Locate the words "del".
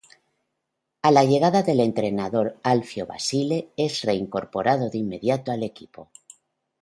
1.61-1.79